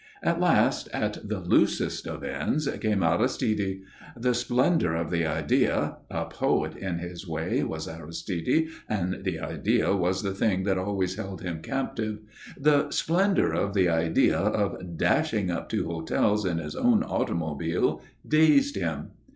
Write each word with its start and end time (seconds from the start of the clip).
At 0.23 0.39
last, 0.39 0.89
at 0.93 1.29
the 1.29 1.39
loosest 1.39 2.07
of 2.07 2.23
ends, 2.23 2.67
came 2.67 3.03
Aristide. 3.03 3.81
The 4.17 4.33
splendour 4.33 4.95
of 4.95 5.11
the 5.11 5.27
idea 5.27 5.97
a 6.09 6.25
poet, 6.25 6.75
in 6.75 6.97
his 6.97 7.27
way, 7.27 7.63
was 7.63 7.87
Aristide, 7.87 8.69
and 8.89 9.23
the 9.23 9.37
Idea 9.39 9.95
was 9.95 10.23
the 10.23 10.33
thing 10.33 10.63
that 10.63 10.79
always 10.79 11.17
held 11.17 11.43
him 11.43 11.61
captive 11.61 12.17
the 12.59 12.89
splendour 12.89 13.53
of 13.53 13.75
the 13.75 13.89
idea 13.89 14.39
of 14.39 14.97
dashing 14.97 15.51
up 15.51 15.69
to 15.69 15.85
hotels 15.87 16.45
in 16.47 16.57
his 16.57 16.75
own 16.75 17.03
automobile 17.03 18.01
dazed 18.27 18.77
him. 18.77 19.11